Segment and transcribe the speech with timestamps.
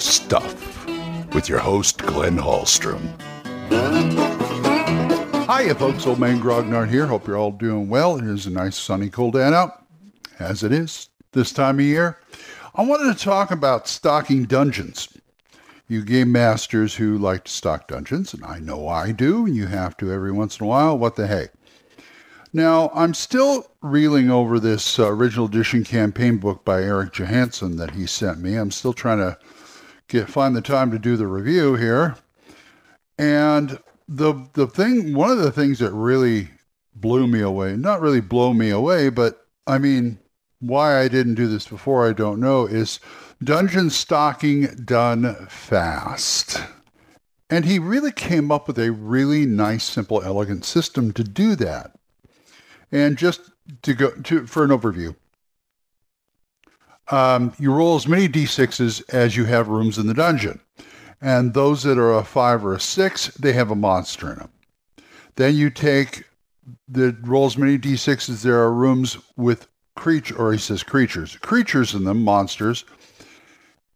[0.00, 0.86] stuff
[1.34, 3.00] with your host, Glenn Hallstrom.
[5.48, 6.06] Hiya, folks.
[6.06, 7.06] Old Man Grognard here.
[7.06, 8.16] Hope you're all doing well.
[8.16, 9.84] It is a nice, sunny, cold day out,
[10.38, 12.18] as it is this time of year.
[12.74, 15.08] I wanted to talk about stocking dungeons.
[15.88, 19.66] You game masters who like to stock dungeons, and I know I do, and you
[19.66, 20.98] have to every once in a while.
[20.98, 21.52] What the heck?
[22.52, 27.92] Now, I'm still reeling over this uh, original edition campaign book by Eric Johansson that
[27.92, 28.54] he sent me.
[28.54, 29.38] I'm still trying to
[30.08, 32.16] get find the time to do the review here.
[33.18, 33.78] And
[34.08, 36.48] the the thing one of the things that really
[36.94, 40.18] blew me away, not really blow me away, but I mean
[40.60, 42.98] why I didn't do this before I don't know is
[43.42, 46.60] dungeon stocking done fast.
[47.50, 51.92] And he really came up with a really nice, simple, elegant system to do that.
[52.92, 53.50] And just
[53.82, 55.14] to go to for an overview,
[57.10, 60.60] um, you roll as many d6s as you have rooms in the dungeon.
[61.20, 64.50] And those that are a five or a six, they have a monster in them.
[65.36, 66.24] Then you take
[66.86, 71.36] the roll as many d6s as there are rooms with creature, or he says creatures,
[71.36, 72.84] creatures in them, monsters.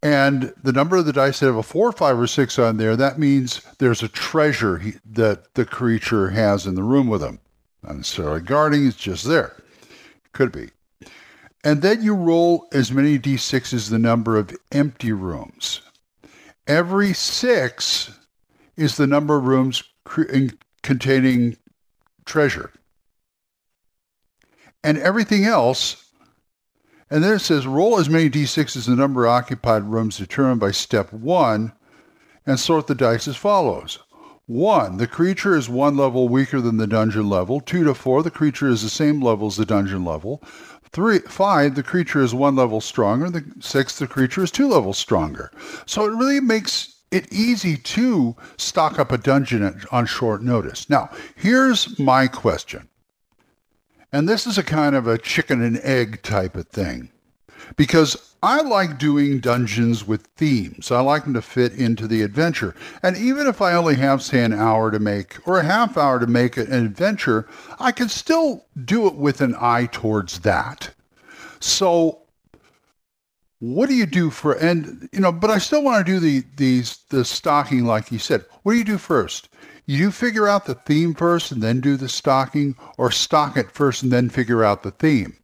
[0.02, 2.96] And the number of the dice that have a four, five, or six on there,
[2.96, 7.38] that means there's a treasure he, that the creature has in the room with him.
[7.84, 9.54] Not necessarily guarding, it's just there.
[10.32, 10.70] Could be.
[11.64, 15.80] And then you roll as many d6 as the number of empty rooms.
[16.66, 18.10] Every six
[18.76, 19.82] is the number of rooms
[20.82, 21.56] containing
[22.24, 22.72] treasure.
[24.82, 26.04] And everything else,
[27.08, 30.60] and then it says roll as many d6 as the number of occupied rooms determined
[30.60, 31.72] by step one
[32.44, 34.00] and sort the dice as follows.
[34.46, 37.60] One, the creature is one level weaker than the dungeon level.
[37.60, 40.42] Two to four, the creature is the same level as the dungeon level.
[40.90, 43.30] Three, five, the creature is one level stronger.
[43.30, 45.50] The six, the creature is two levels stronger.
[45.86, 50.90] So it really makes it easy to stock up a dungeon on short notice.
[50.90, 52.88] Now, here's my question.
[54.12, 57.10] And this is a kind of a chicken and egg type of thing.
[57.76, 60.90] Because I like doing dungeons with themes.
[60.90, 62.74] I like them to fit into the adventure.
[63.02, 66.18] And even if I only have, say, an hour to make or a half hour
[66.18, 67.46] to make an adventure,
[67.78, 70.90] I can still do it with an eye towards that.
[71.60, 72.22] So
[73.60, 76.42] what do you do for and you know, but I still want to do the
[76.56, 78.44] these the stocking like you said.
[78.64, 79.48] What do you do first?
[79.86, 84.02] You figure out the theme first and then do the stocking, or stock it first
[84.02, 85.36] and then figure out the theme.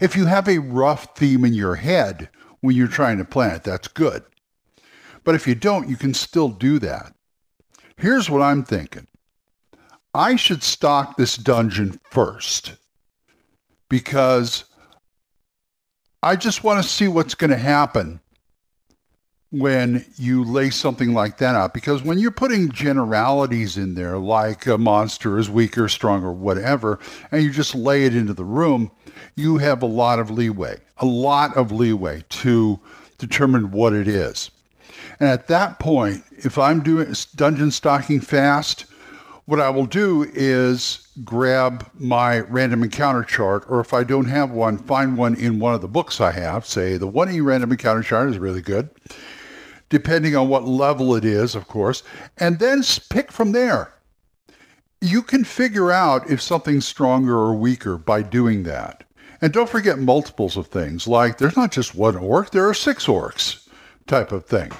[0.00, 2.28] If you have a rough theme in your head,
[2.66, 3.62] when you're trying to plan it.
[3.62, 4.24] That's good.
[5.24, 7.14] But if you don't, you can still do that.
[7.96, 9.06] Here's what I'm thinking.
[10.14, 12.74] I should stock this dungeon first
[13.88, 14.64] because
[16.22, 18.20] I just want to see what's going to happen
[19.58, 21.74] when you lay something like that out.
[21.74, 26.98] Because when you're putting generalities in there, like a monster is weaker, stronger, whatever,
[27.30, 28.90] and you just lay it into the room,
[29.34, 32.78] you have a lot of leeway, a lot of leeway to
[33.18, 34.50] determine what it is.
[35.20, 38.86] And at that point, if I'm doing dungeon stocking fast,
[39.46, 44.50] what I will do is grab my random encounter chart, or if I don't have
[44.50, 46.66] one, find one in one of the books I have.
[46.66, 48.90] Say the 1E random encounter chart is really good,
[49.88, 52.02] depending on what level it is, of course,
[52.38, 53.92] and then pick from there.
[55.00, 59.04] You can figure out if something's stronger or weaker by doing that.
[59.40, 63.06] And don't forget multiples of things, like there's not just one orc, there are six
[63.06, 63.68] orcs.
[64.06, 64.72] type of thing.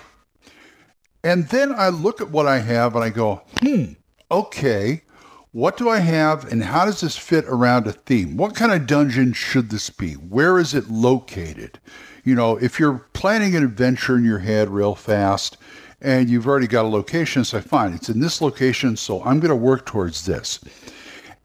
[1.23, 3.93] And then I look at what I have and I go, hmm,
[4.31, 5.03] okay,
[5.51, 8.37] what do I have and how does this fit around a theme?
[8.37, 10.13] What kind of dungeon should this be?
[10.13, 11.81] Where is it located?
[12.27, 15.59] You know, if you're planning an adventure in your head real fast
[16.01, 19.51] and you've already got a location, say, fine, it's in this location, so I'm going
[19.51, 20.59] to work towards this.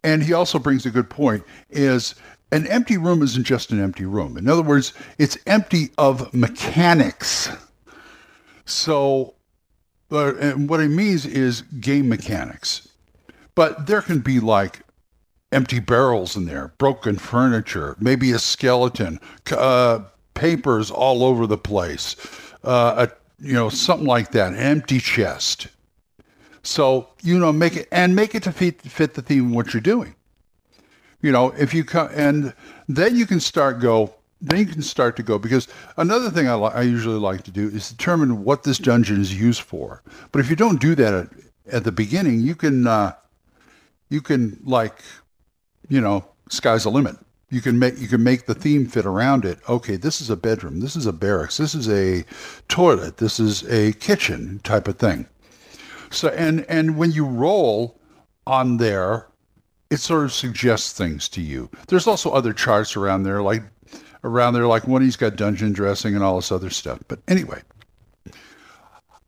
[0.03, 2.15] And he also brings a good point is
[2.51, 4.37] an empty room isn't just an empty room.
[4.37, 7.49] In other words, it's empty of mechanics.
[8.65, 9.35] So,
[10.09, 12.89] and what he means is game mechanics.
[13.53, 14.79] But there can be like
[15.51, 19.19] empty barrels in there, broken furniture, maybe a skeleton,
[19.51, 19.99] uh,
[20.33, 22.15] papers all over the place,
[22.63, 25.67] uh, a, you know, something like that, empty chest.
[26.63, 29.73] So, you know, make it and make it to fit, fit the theme of what
[29.73, 30.15] you're doing.
[31.21, 32.53] You know, if you come and
[32.87, 35.67] then you can start go, then you can start to go because
[35.97, 39.39] another thing I, li- I usually like to do is determine what this dungeon is
[39.39, 40.01] used for.
[40.31, 41.27] But if you don't do that at,
[41.71, 43.13] at the beginning, you can, uh,
[44.09, 45.01] you can like,
[45.89, 47.17] you know, sky's the limit.
[47.51, 49.59] You can make you can make the theme fit around it.
[49.67, 50.79] Okay, this is a bedroom.
[50.79, 51.57] This is a barracks.
[51.57, 52.23] This is a
[52.69, 53.17] toilet.
[53.17, 55.27] This is a kitchen type of thing.
[56.09, 57.99] So and and when you roll
[58.47, 59.27] on there,
[59.89, 61.69] it sort of suggests things to you.
[61.89, 63.63] There's also other charts around there, like
[64.23, 66.99] around there, like one he's got dungeon dressing and all this other stuff.
[67.09, 67.61] But anyway,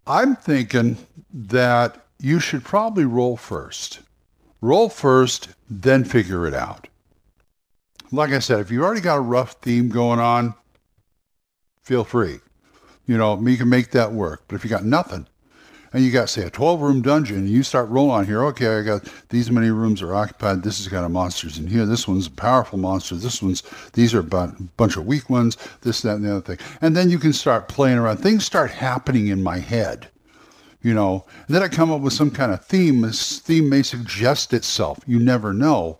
[0.07, 0.95] I'm thinking
[1.33, 3.99] that you should probably roll first.
[4.61, 6.87] Roll first, then figure it out.
[8.13, 10.53] Like I said, if you've already got a rough theme going on,
[11.81, 12.41] feel free.
[13.07, 14.43] You know, you can make that work.
[14.47, 15.25] But if you got nothing,
[15.93, 18.77] and you got say a 12 room dungeon and you start rolling on here okay
[18.77, 22.07] i got these many rooms are occupied this is got a monsters in here this
[22.07, 23.61] one's a powerful monster this one's
[23.93, 26.57] these are a bunch of weak ones this that and the other thing.
[26.81, 28.17] And then you can start playing around.
[28.17, 30.09] Things start happening in my head
[30.83, 31.25] you know.
[31.47, 34.99] Then i come up with some kind of theme this theme may suggest itself.
[35.07, 35.97] You never know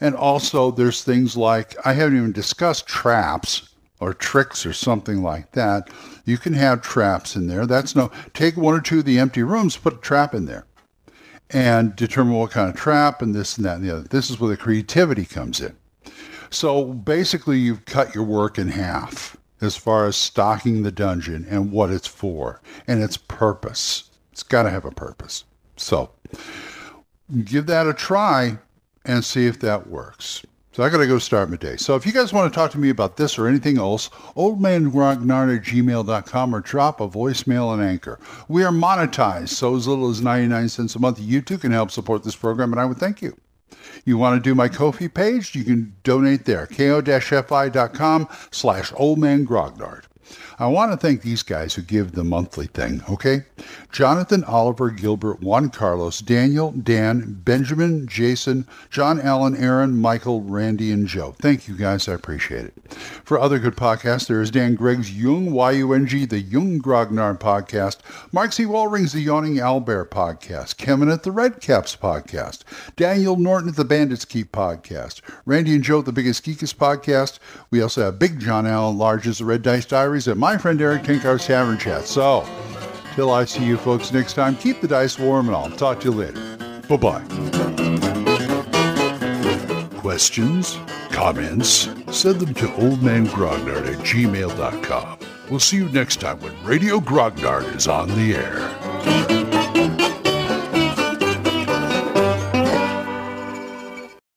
[0.00, 3.70] and also there's things like i haven't even discussed traps
[4.00, 5.90] or tricks or something like that,
[6.24, 7.66] you can have traps in there.
[7.66, 10.64] That's no, take one or two of the empty rooms, put a trap in there
[11.50, 14.08] and determine what kind of trap and this and that and the other.
[14.08, 15.76] This is where the creativity comes in.
[16.48, 21.70] So basically, you've cut your work in half as far as stocking the dungeon and
[21.70, 24.10] what it's for and its purpose.
[24.32, 25.44] It's got to have a purpose.
[25.76, 26.10] So
[27.44, 28.58] give that a try
[29.04, 30.44] and see if that works.
[30.72, 31.76] So I got to go start my day.
[31.76, 35.56] So if you guys want to talk to me about this or anything else, oldmangrognard
[35.56, 38.20] at gmail.com or drop a voicemail on Anchor.
[38.46, 41.18] We are monetized, so as little as 99 cents a month.
[41.18, 43.36] You too can help support this program, and I would thank you.
[44.04, 45.54] You want to do my Ko-fi page?
[45.54, 50.04] You can donate there, ko-fi.com slash oldmangrognard.
[50.58, 53.44] I want to thank these guys who give the monthly thing, okay?
[53.92, 61.06] Jonathan, Oliver, Gilbert, Juan Carlos, Daniel, Dan, Benjamin, Jason, John Allen, Aaron, Michael, Randy, and
[61.06, 61.34] Joe.
[61.38, 62.08] Thank you guys.
[62.08, 62.92] I appreciate it.
[63.24, 67.98] For other good podcasts, there is Dan Gregg's Yung, Y-U-N-G, the Yung Grognard podcast,
[68.32, 68.64] Mark C.
[68.64, 72.60] Wallring's The Yawning Owlbear podcast, Kevin at the Red Caps podcast,
[72.96, 77.38] Daniel Norton at the Bandits Keep podcast, Randy and Joe at the Biggest Geekest podcast.
[77.70, 80.80] We also have Big John Allen Large as The Red Dice Diaries and my friend
[80.80, 82.06] Erik Tenkar's Tavern Chat.
[82.06, 82.46] So,
[83.14, 86.10] till I see you folks next time, keep the dice warm and I'll talk to
[86.10, 86.56] you later.
[86.88, 87.24] Bye bye.
[90.00, 90.78] Questions?
[91.10, 91.68] Comments?
[92.10, 95.18] Send them to oldmangrognard at gmail.com.
[95.50, 98.79] We'll see you next time when Radio Grognard is on the air.